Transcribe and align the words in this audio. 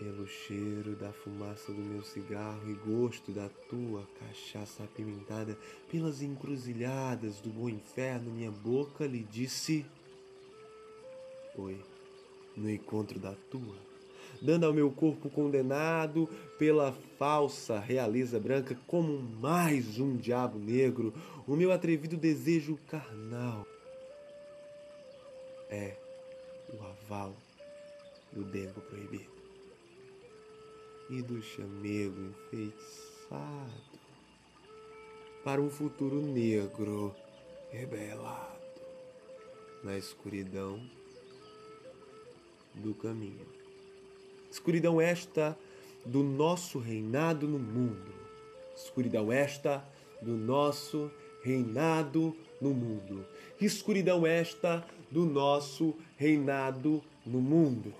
pelo 0.00 0.26
cheiro 0.26 0.96
da 0.96 1.12
fumaça 1.12 1.70
do 1.70 1.82
meu 1.82 2.02
cigarro 2.02 2.70
e 2.70 2.72
gosto 2.72 3.30
da 3.32 3.50
tua 3.68 4.08
cachaça 4.18 4.82
apimentada, 4.82 5.58
pelas 5.90 6.22
encruzilhadas 6.22 7.38
do 7.38 7.50
bom 7.50 7.68
inferno, 7.68 8.30
minha 8.30 8.50
boca 8.50 9.06
lhe 9.06 9.22
disse: 9.22 9.84
Oi, 11.54 11.78
no 12.56 12.70
encontro 12.70 13.18
da 13.18 13.34
tua, 13.50 13.76
dando 14.40 14.64
ao 14.64 14.72
meu 14.72 14.90
corpo 14.90 15.28
condenado 15.28 16.26
pela 16.58 16.92
falsa 17.18 17.78
realeza 17.78 18.40
branca 18.40 18.74
como 18.86 19.20
mais 19.20 19.98
um 19.98 20.16
diabo 20.16 20.58
negro, 20.58 21.12
o 21.46 21.54
meu 21.54 21.70
atrevido 21.70 22.16
desejo 22.16 22.78
carnal. 22.88 23.66
É 25.68 25.94
o 26.72 26.82
aval 26.82 27.36
do 28.32 28.42
dengo 28.42 28.80
proibido 28.80 29.39
e 31.10 31.20
do 31.22 31.42
chamego 31.42 32.20
enfeitiçado 32.22 33.90
para 35.42 35.60
um 35.60 35.68
futuro 35.68 36.22
negro 36.22 37.14
rebelado 37.70 38.60
na 39.82 39.98
escuridão 39.98 40.80
do 42.74 42.94
caminho. 42.94 43.46
Escuridão 44.50 45.00
esta 45.00 45.58
do 46.06 46.22
nosso 46.22 46.78
reinado 46.78 47.48
no 47.48 47.58
mundo. 47.58 48.14
Escuridão 48.76 49.32
esta 49.32 49.84
do 50.22 50.36
nosso 50.36 51.10
reinado 51.42 52.36
no 52.60 52.70
mundo. 52.70 53.26
Escuridão 53.60 54.26
esta 54.26 54.86
do 55.10 55.24
nosso 55.24 55.96
reinado 56.16 57.02
no 57.26 57.40
mundo. 57.40 57.92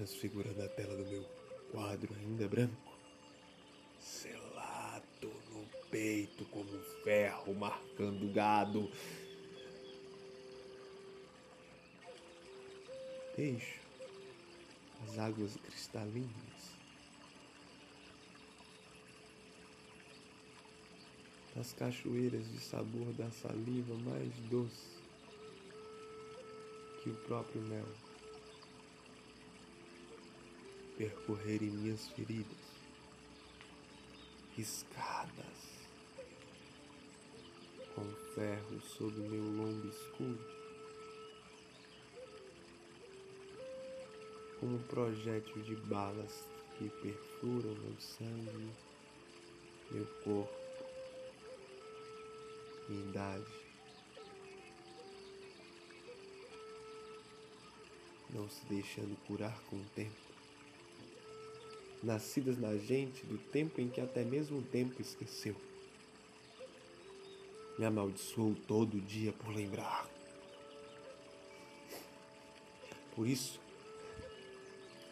Transfigurando 0.00 0.62
a 0.62 0.68
tela 0.68 0.96
do 0.96 1.04
meu 1.10 1.22
quadro 1.70 2.14
ainda 2.14 2.48
branco, 2.48 2.96
selado 3.98 5.30
no 5.52 5.66
peito 5.90 6.46
como 6.46 6.70
ferro 7.04 7.52
marcando 7.54 8.32
gado. 8.32 8.90
Deixo 13.36 13.78
as 15.06 15.18
águas 15.18 15.54
cristalinas. 15.58 16.30
Das 21.54 21.74
cachoeiras 21.74 22.50
de 22.50 22.58
sabor 22.58 23.12
da 23.12 23.30
saliva 23.30 23.94
mais 23.96 24.32
doce 24.48 24.98
que 27.02 27.10
o 27.10 27.14
próprio 27.16 27.60
mel 27.60 28.09
percorrerem 31.00 31.70
minhas 31.70 32.08
feridas, 32.08 32.58
riscadas 34.54 35.46
com 37.94 38.04
ferro 38.34 38.80
sob 38.82 39.18
meu 39.18 39.42
lombo 39.42 39.88
escuro, 39.88 40.38
como 44.60 44.76
um 44.76 44.82
projétil 44.82 45.62
de 45.62 45.74
balas 45.74 46.44
que 46.76 46.90
perfuram 46.90 47.74
meu 47.76 47.98
sangue, 47.98 48.70
meu 49.90 50.04
corpo, 50.22 50.84
minha 52.90 53.08
idade. 53.08 53.46
Não 58.34 58.46
se 58.50 58.66
deixando 58.66 59.16
curar 59.26 59.58
com 59.62 59.76
o 59.76 59.84
tempo 59.94 60.29
nascidas 62.02 62.58
na 62.58 62.76
gente 62.76 63.24
do 63.26 63.36
tempo 63.36 63.80
em 63.80 63.88
que 63.88 64.00
até 64.00 64.24
mesmo 64.24 64.58
o 64.58 64.62
tempo 64.62 65.00
esqueceu. 65.00 65.54
Me 67.78 67.84
amaldiçoou 67.84 68.54
todo 68.66 69.00
dia 69.00 69.32
por 69.32 69.54
lembrar. 69.54 70.08
Por 73.14 73.26
isso, 73.26 73.60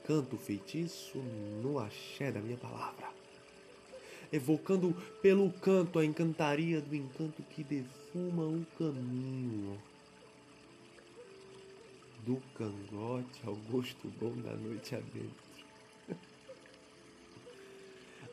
canto 0.07 0.37
o 0.37 0.39
feitiço 0.39 1.19
no 1.63 1.79
axé 1.79 2.33
da 2.33 2.41
minha 2.41 2.57
palavra, 2.57 3.09
evocando 4.33 4.95
pelo 5.21 5.53
canto 5.53 5.99
a 5.99 6.05
encantaria 6.05 6.81
do 6.81 6.95
encanto 6.95 7.43
que 7.43 7.63
defuma 7.63 8.45
o 8.45 8.65
caminho. 8.79 9.81
Do 12.25 12.43
cangote 12.55 13.41
ao 13.47 13.57
gosto 13.57 14.09
bom 14.19 14.35
da 14.37 14.55
noite 14.55 14.95
adentro 14.95 15.48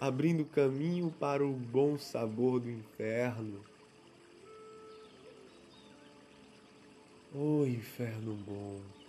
abrindo 0.05 0.45
caminho 0.45 1.11
para 1.19 1.45
o 1.45 1.51
bom 1.51 1.97
sabor 1.97 2.59
do 2.59 2.69
inferno. 2.69 3.59
Oh, 7.33 7.66
inferno 7.66 8.33
bom. 8.35 9.04